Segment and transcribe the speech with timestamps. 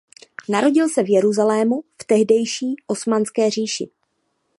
[0.49, 3.89] Narodil se v Jeruzalému v tehdejší Osmanské říši.